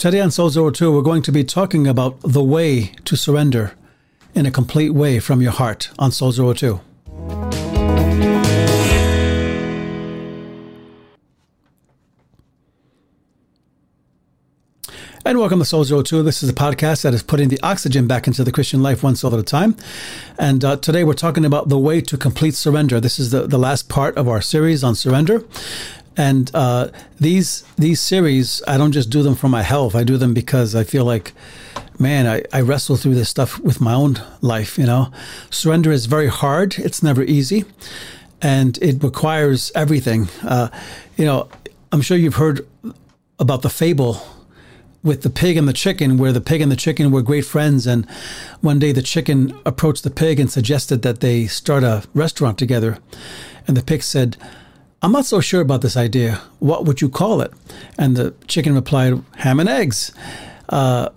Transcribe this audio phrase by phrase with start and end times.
[0.00, 3.74] Today on Soul Zero 2, we're going to be talking about the way to surrender
[4.34, 6.80] in a complete way from your heart on Soul Zero 2.
[15.22, 16.22] And welcome to Soul Zero 2.
[16.22, 19.16] This is a podcast that is putting the oxygen back into the Christian life one
[19.16, 19.76] soul at a time.
[20.38, 23.00] And uh, today we're talking about the way to complete surrender.
[23.00, 25.44] This is the, the last part of our series on surrender.
[26.16, 26.88] And uh,
[27.18, 29.94] these these series, I don't just do them for my health.
[29.94, 31.32] I do them because I feel like,
[31.98, 34.76] man, I, I wrestle through this stuff with my own life.
[34.76, 35.12] You know,
[35.50, 36.78] surrender is very hard.
[36.78, 37.64] It's never easy,
[38.42, 40.28] and it requires everything.
[40.42, 40.68] Uh,
[41.16, 41.48] you know,
[41.92, 42.66] I'm sure you've heard
[43.38, 44.20] about the fable
[45.02, 47.86] with the pig and the chicken, where the pig and the chicken were great friends.
[47.86, 48.08] And
[48.60, 52.98] one day the chicken approached the pig and suggested that they start a restaurant together.
[53.66, 54.36] And the pig said,
[55.02, 56.42] I'm not so sure about this idea.
[56.58, 57.52] What would you call it?
[57.98, 60.12] And the chicken replied, Ham and eggs.
[60.68, 61.08] Uh,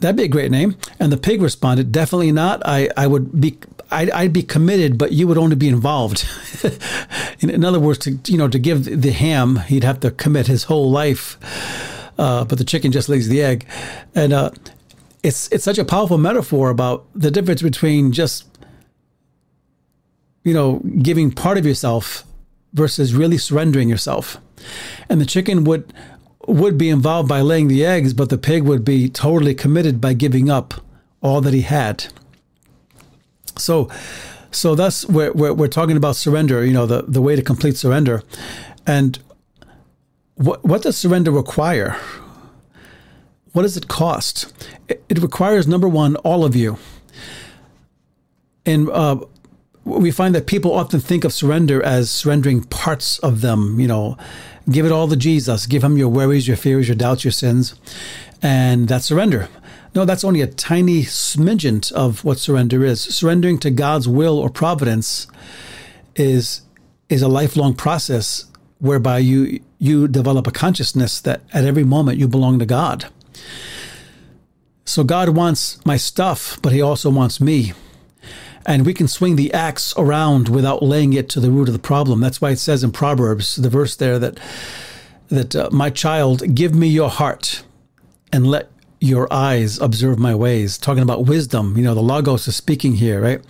[0.00, 0.76] that'd be a great name.
[0.98, 2.60] And the pig responded, Definitely not.
[2.64, 3.58] I, I would be.
[3.90, 6.28] I'd, I'd be committed, but you would only be involved.
[7.40, 10.46] in, in, other words, to you know, to give the ham, he'd have to commit
[10.46, 11.38] his whole life.
[12.18, 13.64] Uh, but the chicken just lays the egg,
[14.14, 14.50] and uh,
[15.22, 18.44] it's it's such a powerful metaphor about the difference between just
[20.44, 22.24] you know giving part of yourself
[22.72, 24.38] versus really surrendering yourself.
[25.08, 25.92] And the chicken would
[26.46, 30.14] would be involved by laying the eggs, but the pig would be totally committed by
[30.14, 30.74] giving up
[31.20, 32.06] all that he had.
[33.56, 33.90] So,
[34.50, 36.64] so that's where we're, we're talking about surrender.
[36.64, 38.22] You know, the the way to complete surrender,
[38.86, 39.18] and
[40.36, 41.96] what what does surrender require?
[43.52, 44.52] What does it cost?
[44.88, 46.78] It, it requires number one, all of you.
[48.64, 49.20] And uh,
[49.88, 53.80] we find that people often think of surrender as surrendering parts of them.
[53.80, 54.16] You know,
[54.70, 55.66] give it all to Jesus.
[55.66, 57.74] Give him your worries, your fears, your doubts, your sins,
[58.42, 59.48] and that's surrender.
[59.94, 63.00] No, that's only a tiny smidgen of what surrender is.
[63.00, 65.26] Surrendering to God's will or providence
[66.14, 66.62] is
[67.08, 68.44] is a lifelong process
[68.78, 73.06] whereby you you develop a consciousness that at every moment you belong to God.
[74.84, 77.72] So God wants my stuff, but he also wants me
[78.68, 81.78] and we can swing the axe around without laying it to the root of the
[81.78, 82.20] problem.
[82.20, 84.38] That's why it says in Proverbs, the verse there that
[85.28, 87.62] that uh, my child, give me your heart
[88.30, 88.70] and let
[89.00, 90.76] your eyes observe my ways.
[90.76, 93.40] Talking about wisdom, you know, the logos is speaking here, right?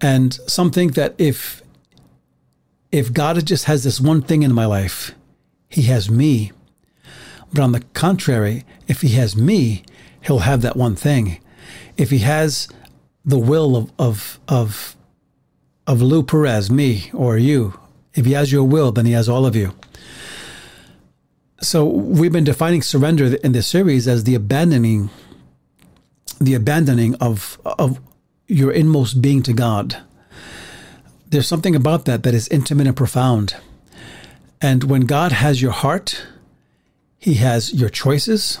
[0.00, 1.62] And some think that if
[2.90, 5.14] if God just has this one thing in my life,
[5.68, 6.50] He has me.
[7.52, 9.84] But on the contrary, if He has me,
[10.22, 11.38] He'll have that one thing.
[11.96, 12.66] If He has
[13.26, 14.96] the will of of of
[15.86, 17.78] of Lou Perez, me or you.
[18.14, 19.74] If he has your will, then he has all of you.
[21.60, 25.10] So we've been defining surrender in this series as the abandoning,
[26.40, 28.00] the abandoning of of
[28.46, 30.02] your inmost being to God.
[31.28, 33.56] There's something about that that is intimate and profound.
[34.62, 36.24] And when God has your heart,
[37.18, 38.60] He has your choices.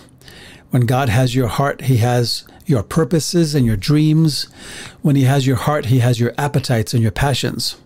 [0.70, 4.48] When God has your heart, He has your purposes and your dreams.
[5.02, 7.76] When He has your heart, He has your appetites and your passions.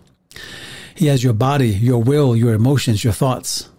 [0.95, 3.69] He has your body, your will, your emotions, your thoughts.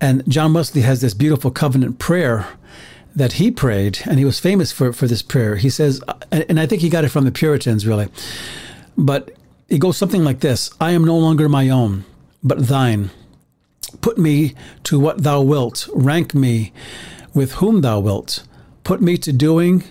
[0.00, 2.46] And John Wesley has this beautiful covenant prayer
[3.14, 5.56] that he prayed, and he was famous for, for this prayer.
[5.56, 6.00] He says,
[6.30, 8.08] and I think he got it from the Puritans, really,
[8.96, 9.32] but
[9.68, 12.04] it goes something like this I am no longer my own,
[12.42, 13.10] but thine.
[14.00, 14.54] Put me
[14.84, 16.72] to what thou wilt, rank me
[17.34, 18.44] with whom thou wilt.
[18.84, 19.84] Put me to doing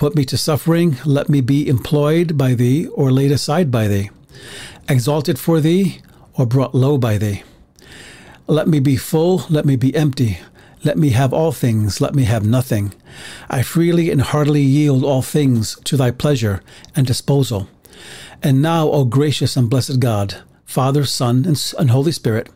[0.00, 4.08] Put me to suffering, let me be employed by thee or laid aside by thee,
[4.88, 6.00] exalted for thee
[6.32, 7.42] or brought low by thee.
[8.46, 10.38] Let me be full, let me be empty.
[10.84, 12.94] Let me have all things, let me have nothing.
[13.50, 16.62] I freely and heartily yield all things to thy pleasure
[16.96, 17.68] and disposal.
[18.42, 22.48] And now, O gracious and blessed God, Father, Son, and Holy Spirit,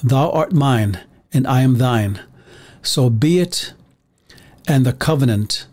[0.00, 1.00] thou art mine,
[1.32, 2.20] and I am thine.
[2.82, 3.72] So be it,
[4.68, 5.66] and the covenant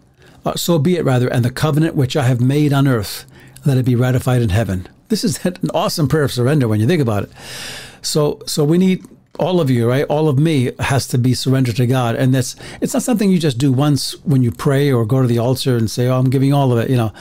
[0.46, 3.26] uh, so be it, rather, and the covenant which I have made on earth,
[3.66, 4.88] let it be ratified in heaven.
[5.10, 7.32] This is an awesome prayer of surrender when you think about it.
[8.02, 9.04] So, so we need
[9.40, 10.06] all of you, right?
[10.06, 13.40] All of me has to be surrendered to God, and that's it's not something you
[13.40, 16.30] just do once when you pray or go to the altar and say, "Oh, I'm
[16.30, 17.12] giving all of it," you know.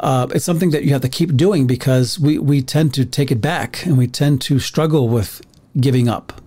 [0.00, 3.30] Uh, it's something that you have to keep doing because we we tend to take
[3.30, 5.40] it back and we tend to struggle with
[5.78, 6.40] giving up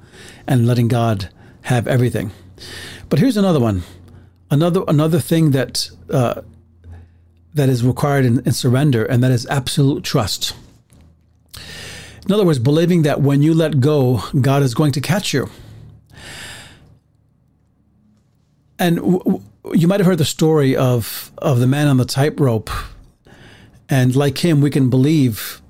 [0.47, 1.29] and letting God
[1.63, 2.31] have everything.
[3.09, 3.83] But here's another one
[4.49, 6.41] another another thing that uh,
[7.53, 10.55] that is required in, in surrender, and that is absolute trust.
[12.25, 15.49] In other words, believing that when you let go, God is going to catch you.
[18.79, 22.05] and w- w- you might have heard the story of of the man on the
[22.05, 22.69] tightrope,
[23.89, 25.61] and like him, we can believe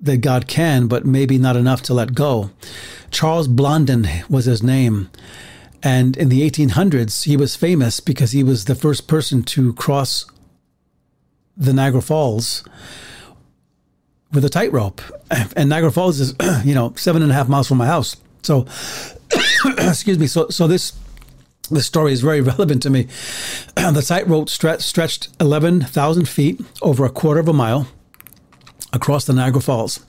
[0.00, 2.50] that God can, but maybe not enough to let go.
[3.10, 5.10] Charles Blondin was his name.
[5.82, 10.26] And in the 1800s, he was famous because he was the first person to cross
[11.56, 12.64] the Niagara Falls
[14.32, 15.00] with a tightrope.
[15.56, 16.34] And Niagara Falls is,
[16.64, 18.16] you know, seven and a half miles from my house.
[18.42, 18.66] So,
[19.78, 20.26] excuse me.
[20.26, 20.92] So, so this
[21.70, 23.08] this story is very relevant to me.
[23.76, 27.88] the tightrope stre- stretched 11,000 feet over a quarter of a mile
[28.92, 30.00] across the Niagara Falls.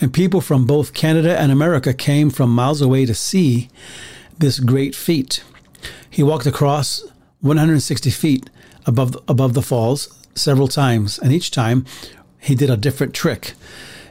[0.00, 3.68] And people from both Canada and America came from miles away to see
[4.42, 5.42] this great feat.
[6.10, 7.04] He walked across
[7.40, 8.50] 160 feet
[8.84, 11.86] above above the falls several times, and each time
[12.40, 13.54] he did a different trick.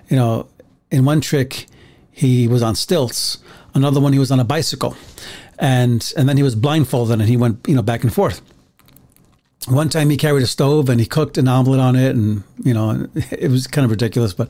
[0.10, 0.48] You know,
[0.90, 1.68] in one trick
[2.12, 3.40] he was on stilts,
[3.76, 4.96] another one he was on a bicycle,
[5.60, 8.42] and and then he was blindfolded and he went you know back and forth.
[9.68, 12.74] One time he carried a stove and he cooked an omelet on it, and you
[12.74, 14.34] know it was kind of ridiculous.
[14.34, 14.50] But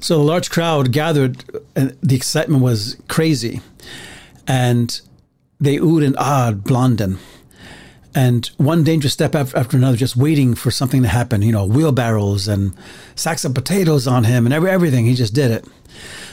[0.00, 1.44] so a large crowd gathered,
[1.76, 3.60] and the excitement was crazy,
[4.46, 5.00] and
[5.60, 7.18] they oohed and ahed Blondin.
[8.14, 11.40] And one dangerous step after another, just waiting for something to happen.
[11.40, 12.74] You know, wheelbarrows and
[13.14, 15.06] sacks of potatoes on him, and every, everything.
[15.06, 15.64] He just did it.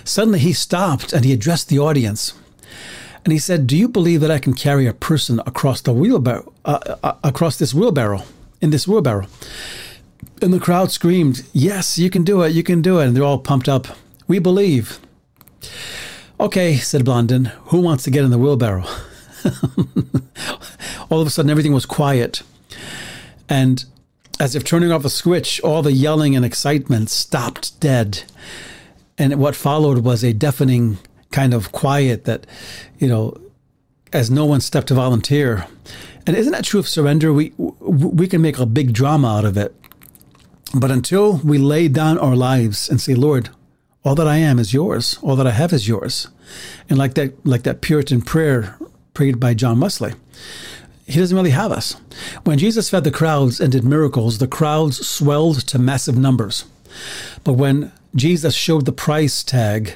[0.04, 2.34] Suddenly, he stopped and he addressed the audience.
[3.24, 6.52] And he said, "Do you believe that I can carry a person across the wheelbarrow,
[6.66, 8.24] uh, uh, across this wheelbarrow,
[8.60, 9.28] in this wheelbarrow?"
[10.42, 12.54] And the crowd screamed, "Yes, you can do it!
[12.54, 13.88] You can do it!" And they're all pumped up.
[14.28, 15.00] We believe.
[16.40, 17.46] Okay, said Blondin.
[17.66, 18.86] Who wants to get in the wheelbarrow?
[21.10, 22.44] all of a sudden, everything was quiet,
[23.50, 23.84] and
[24.40, 28.24] as if turning off a switch, all the yelling and excitement stopped dead.
[29.18, 30.98] And what followed was a deafening
[31.32, 32.48] kind of quiet that,
[33.00, 33.36] you know,
[34.14, 35.68] as no one stepped to volunteer.
[36.26, 37.34] And isn't that true of surrender?
[37.34, 39.76] We we can make a big drama out of it.
[40.74, 43.50] But until we lay down our lives and say, Lord,
[44.04, 45.20] all that I am is yours.
[45.22, 46.28] All that I have is yours.
[46.90, 48.78] And like that like that Puritan prayer
[49.14, 50.14] prayed by John Wesley,
[51.06, 51.96] he doesn't really have us.
[52.44, 56.66] When Jesus fed the crowds and did miracles, the crowds swelled to massive numbers.
[57.44, 59.94] But when Jesus showed the price tag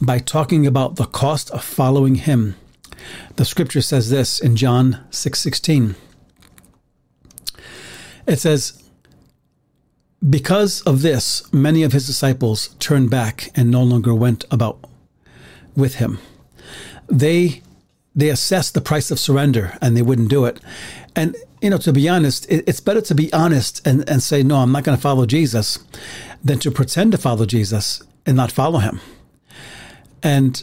[0.00, 2.56] by talking about the cost of following him.
[3.36, 5.94] The scripture says this in John 6:16.
[5.94, 5.98] 6,
[8.26, 8.81] it says,
[10.28, 14.78] "Because of this, many of his disciples turned back and no longer went about
[15.76, 16.18] with him.
[17.08, 17.62] They
[18.14, 20.60] they assessed the price of surrender and they wouldn't do it.
[21.16, 24.56] And you know, to be honest, it's better to be honest and, and say, no,
[24.56, 25.78] I'm not going to follow Jesus
[26.42, 29.00] than to pretend to follow Jesus and not follow him.
[30.24, 30.62] And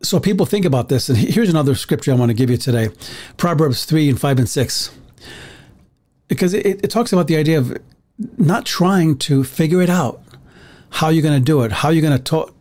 [0.00, 1.08] so people think about this.
[1.08, 2.90] And here's another scripture I want to give you today
[3.36, 4.90] Proverbs 3 and 5 and 6.
[6.28, 7.76] Because it, it talks about the idea of
[8.38, 10.22] not trying to figure it out,
[10.90, 12.54] how you're going to do it, how you're going to talk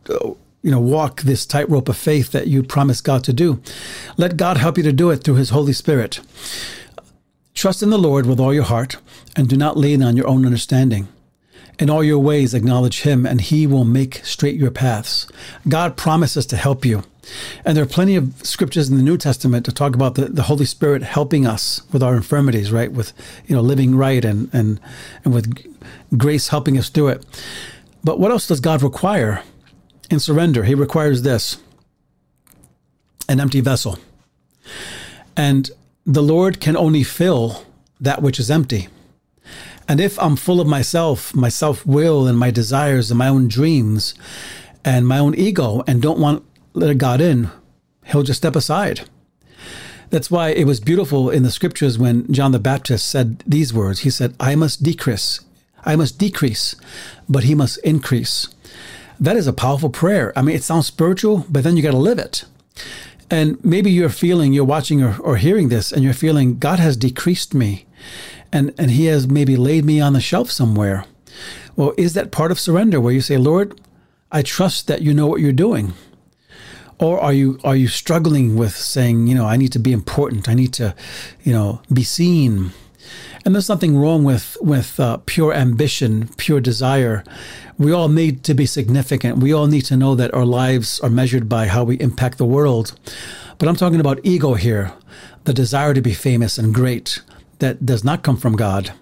[0.65, 3.61] you know, walk this tightrope of faith that you promised God to do.
[4.17, 6.21] Let God help you to do it through His Holy Spirit.
[7.53, 8.97] Trust in the Lord with all your heart
[9.35, 11.07] and do not lean on your own understanding.
[11.77, 15.27] In all your ways, acknowledge Him, and He will make straight your paths.
[15.67, 17.03] God promises to help you.
[17.63, 20.43] And there are plenty of scriptures in the New Testament to talk about the, the
[20.43, 22.91] Holy Spirit helping us with our infirmities, right?
[22.91, 23.13] With,
[23.47, 24.79] you know, living right and, and,
[25.23, 25.65] and with
[26.17, 27.25] grace helping us do it.
[28.03, 29.43] But what else does God require?
[30.09, 31.57] in surrender, he requires this
[33.27, 33.97] an empty vessel.
[35.35, 35.71] And
[36.05, 37.63] the Lord can only fill
[37.99, 38.87] that which is empty.
[39.87, 43.47] And if I'm full of myself, my self will, and my desires, and my own
[43.47, 44.13] dreams,
[44.83, 46.43] and my own ego, and don't want
[46.75, 47.49] let God in,
[48.05, 49.01] He'll just step aside.
[50.09, 54.01] That's why it was beautiful in the scriptures when John the Baptist said these words.
[54.01, 55.39] He said, I must decrease,
[55.83, 56.75] I must decrease,
[57.27, 58.47] but He must increase.
[59.19, 60.33] That is a powerful prayer.
[60.37, 62.45] I mean, it sounds spiritual, but then you got to live it.
[63.31, 66.97] And maybe you're feeling, you're watching or, or hearing this, and you're feeling, God has
[66.97, 67.85] decreased me,
[68.51, 71.05] and, and He has maybe laid me on the shelf somewhere.
[71.75, 73.79] Well, is that part of surrender where you say, Lord,
[74.31, 75.93] I trust that you know what you're doing?
[76.97, 80.47] Or are you are you struggling with saying, you know, I need to be important,
[80.47, 80.95] I need to,
[81.43, 82.71] you know, be seen?
[83.43, 87.23] And there's nothing wrong with with uh, pure ambition, pure desire.
[87.77, 89.39] We all need to be significant.
[89.39, 92.45] We all need to know that our lives are measured by how we impact the
[92.45, 92.97] world.
[93.57, 94.93] But I'm talking about ego here,
[95.43, 97.21] the desire to be famous and great
[97.59, 98.93] that does not come from God.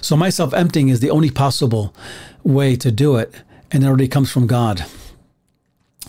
[0.00, 1.94] So my self emptying is the only possible
[2.42, 3.32] way to do it,
[3.70, 4.84] and it already comes from God.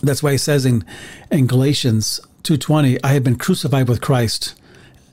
[0.04, 0.84] That's why he says in,
[1.30, 4.54] in Galatians 2:20, I have been crucified with Christ.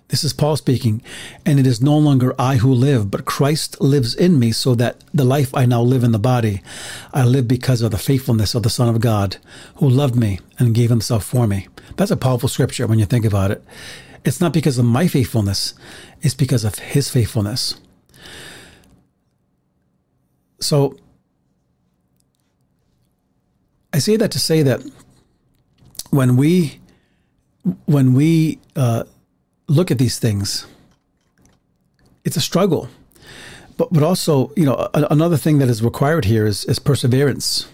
[0.09, 1.01] This is Paul speaking,
[1.45, 5.01] and it is no longer I who live, but Christ lives in me, so that
[5.13, 6.61] the life I now live in the body,
[7.13, 9.37] I live because of the faithfulness of the Son of God,
[9.75, 11.69] who loved me and gave himself for me.
[11.95, 13.63] That's a powerful scripture when you think about it.
[14.25, 15.73] It's not because of my faithfulness,
[16.21, 17.75] it's because of his faithfulness.
[20.59, 20.97] So
[23.93, 24.81] I say that to say that
[26.11, 26.79] when we
[27.85, 29.03] when we uh,
[29.67, 30.65] look at these things,
[32.23, 32.89] it's a struggle.
[33.77, 37.67] But but also, you know, a, another thing that is required here is is perseverance.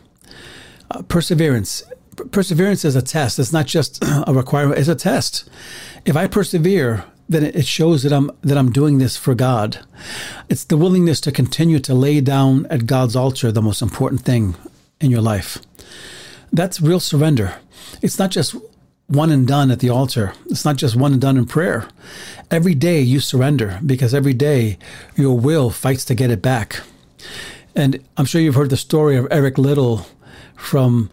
[0.89, 1.83] Uh, perseverance.
[2.31, 3.37] Perseverance is a test.
[3.37, 4.79] It's not just a requirement.
[4.79, 5.47] It's a test.
[6.05, 9.85] If I persevere, then it shows that I'm that I'm doing this for God.
[10.49, 14.55] It's the willingness to continue to lay down at God's altar the most important thing
[14.99, 15.59] in your life.
[16.51, 17.55] That's real surrender.
[18.01, 18.55] It's not just
[19.07, 20.33] one and done at the altar.
[20.47, 21.87] It's not just one and done in prayer.
[22.51, 24.77] Every day you surrender because every day
[25.15, 26.81] your will fights to get it back.
[27.75, 30.07] And I'm sure you've heard the story of Eric Liddell
[30.55, 31.09] from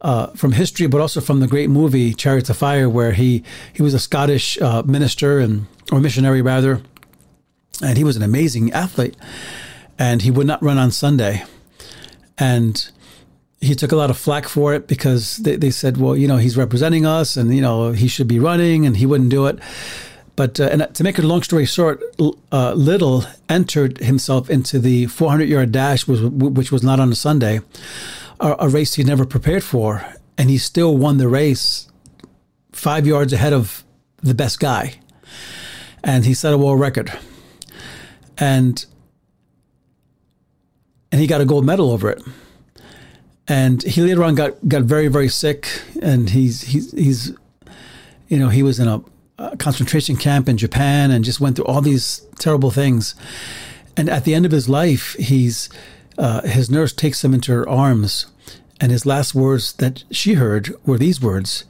[0.00, 3.82] uh, from history, but also from the great movie Chariots of Fire, where he he
[3.82, 6.82] was a Scottish uh, minister and or missionary rather,
[7.82, 9.16] and he was an amazing athlete,
[9.98, 11.42] and he would not run on Sunday,
[12.36, 12.90] and
[13.64, 16.36] he took a lot of flack for it because they, they said, well, you know,
[16.36, 19.58] he's representing us, and you know he should be running, and he wouldn't do it.
[20.36, 22.02] But uh, and to make a long story short,
[22.52, 27.14] uh, Liddell entered himself into the 400 yard dash, which, which was not on a
[27.14, 27.60] Sunday
[28.40, 30.04] a, a race he never prepared for,
[30.36, 31.88] and he still won the race
[32.72, 33.84] five yards ahead of
[34.22, 34.94] the best guy.
[36.02, 37.12] And he set a world record.
[38.36, 38.84] And
[41.10, 42.22] and he got a gold medal over it.
[43.46, 45.68] And he later on got, got very, very sick
[46.00, 47.32] and he's he's he's
[48.28, 49.02] you know, he was in a,
[49.38, 53.14] a concentration camp in Japan and just went through all these terrible things.
[53.96, 55.68] And at the end of his life, he's
[56.18, 58.26] uh, his nurse takes him into her arms,
[58.80, 61.64] and his last words that she heard were these words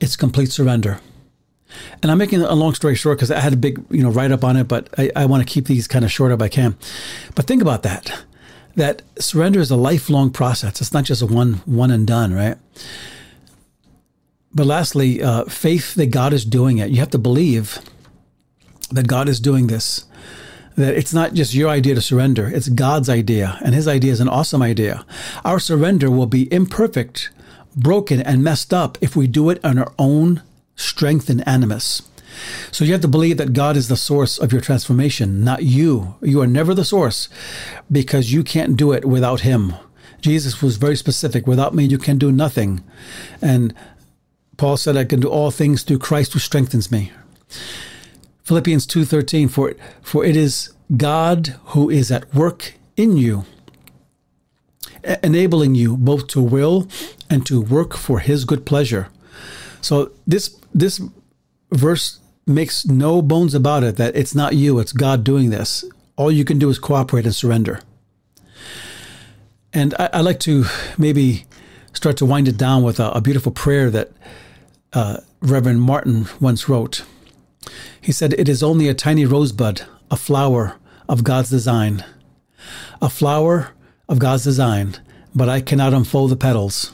[0.00, 1.00] It's complete surrender.
[2.02, 4.32] And I'm making a long story short because I had a big, you know, write
[4.32, 6.48] up on it, but I, I want to keep these kind of short if I
[6.48, 6.76] can.
[7.36, 8.24] But think about that.
[8.76, 10.80] That surrender is a lifelong process.
[10.80, 12.56] It's not just a one one and done, right?
[14.52, 16.90] But lastly, uh, faith that God is doing it.
[16.90, 17.78] You have to believe
[18.90, 20.04] that God is doing this
[20.76, 24.20] that it's not just your idea to surrender, it's God's idea, and His idea is
[24.20, 25.04] an awesome idea.
[25.44, 27.30] Our surrender will be imperfect,
[27.76, 30.42] broken, and messed up if we do it on our own
[30.76, 32.02] strength and animus.
[32.70, 36.16] So you have to believe that God is the source of your transformation, not you.
[36.20, 37.28] You are never the source
[37.90, 39.74] because you can't do it without Him.
[40.20, 42.82] Jesus was very specific without me, you can do nothing.
[43.40, 43.74] And
[44.56, 47.12] Paul said, I can do all things through Christ who strengthens me.
[48.44, 53.44] Philippians 2:13 for for it is God who is at work in you
[55.22, 56.88] enabling you both to will
[57.28, 59.08] and to work for his good pleasure.
[59.80, 61.00] So this this
[61.72, 62.19] verse
[62.50, 65.84] makes no bones about it that it's not you, it's God doing this.
[66.16, 67.80] All you can do is cooperate and surrender.
[69.72, 70.64] And I, I like to
[70.98, 71.46] maybe
[71.92, 74.10] start to wind it down with a, a beautiful prayer that
[74.92, 77.04] uh, Reverend Martin once wrote.
[78.00, 80.76] He said, It is only a tiny rosebud, a flower
[81.08, 82.04] of God's design.
[83.00, 83.70] A flower
[84.08, 84.96] of God's design,
[85.34, 86.92] but I cannot unfold the petals.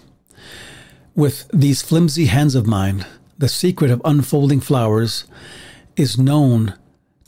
[1.15, 3.07] With these flimsy hands of mine,
[3.39, 5.25] the secret of unfolding flowers
[5.97, 6.75] is known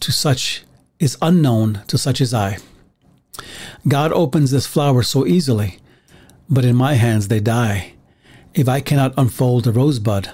[0.00, 0.64] to such,
[0.98, 2.58] is unknown to such as I.
[3.86, 5.78] God opens this flower so easily,
[6.48, 7.92] but in my hands they die.
[8.54, 10.30] If I cannot unfold a rosebud,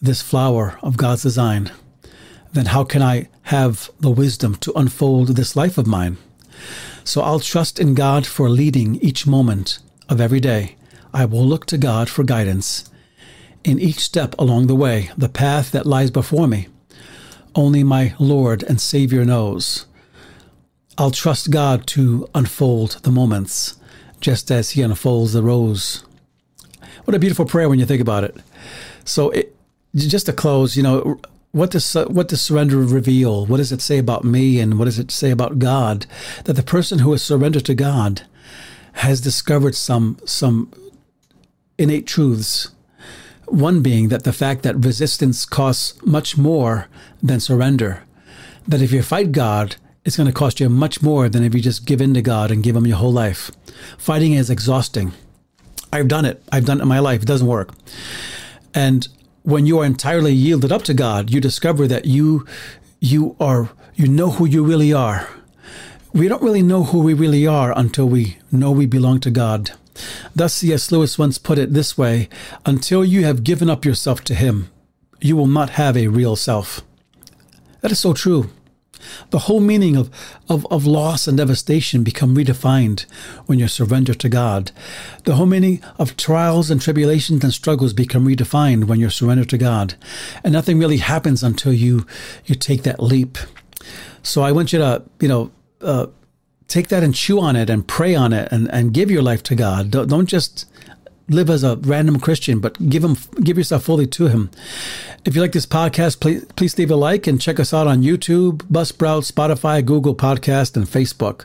[0.00, 1.70] this flower of God's design,
[2.52, 6.18] then how can I have the wisdom to unfold this life of mine?
[7.02, 10.76] So I'll trust in God for leading each moment of every day.
[11.12, 12.88] I will look to God for guidance
[13.64, 16.68] in each step along the way, the path that lies before me.
[17.54, 19.86] Only my Lord and Savior knows.
[20.96, 23.76] I'll trust God to unfold the moments
[24.20, 26.04] just as He unfolds the rose.
[27.04, 28.36] What a beautiful prayer when you think about it.
[29.04, 29.54] So, it,
[29.94, 31.20] just to close, you know,
[31.52, 33.46] what does what does surrender reveal?
[33.46, 36.06] What does it say about me, and what does it say about God?
[36.44, 38.22] That the person who has surrendered to God
[38.94, 40.72] has discovered some some
[41.78, 42.70] innate truths.
[43.46, 46.88] One being that the fact that resistance costs much more
[47.22, 48.02] than surrender.
[48.66, 51.60] That if you fight God, it's going to cost you much more than if you
[51.60, 53.50] just give in to God and give Him your whole life.
[53.98, 55.12] Fighting is exhausting.
[55.92, 56.42] I've done it.
[56.50, 57.22] I've done it in my life.
[57.22, 57.72] It doesn't work.
[58.74, 59.06] And
[59.42, 62.46] when you are entirely yielded up to God, you discover that you
[63.00, 65.28] you are you know who you really are.
[66.14, 69.72] We don't really know who we really are until we know we belong to God.
[70.32, 70.92] Thus, C.S.
[70.92, 72.28] Lewis once put it this way
[72.64, 74.70] Until you have given up yourself to Him,
[75.20, 76.82] you will not have a real self.
[77.80, 78.50] That is so true.
[79.30, 80.08] The whole meaning of,
[80.48, 83.06] of, of loss and devastation become redefined
[83.46, 84.70] when you surrender to God.
[85.24, 89.58] The whole meaning of trials and tribulations and struggles become redefined when you surrender to
[89.58, 89.94] God.
[90.44, 92.06] And nothing really happens until you
[92.44, 93.36] you take that leap.
[94.22, 95.50] So I want you to, you know,
[95.84, 96.06] uh,
[96.68, 99.42] take that and chew on it and pray on it and, and give your life
[99.44, 99.90] to God.
[99.90, 100.66] Don't, don't just
[101.28, 104.50] live as a random Christian, but give him give yourself fully to him.
[105.24, 108.02] If you like this podcast, please please leave a like and check us out on
[108.02, 111.44] YouTube, Buzzsprout, Spotify, Google Podcast, and Facebook,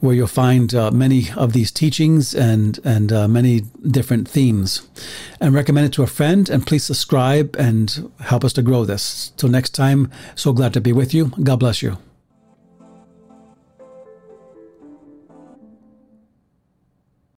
[0.00, 4.88] where you'll find uh, many of these teachings and and uh, many different themes.
[5.40, 6.48] And recommend it to a friend.
[6.48, 9.32] And please subscribe and help us to grow this.
[9.36, 11.32] Till next time, so glad to be with you.
[11.42, 11.98] God bless you.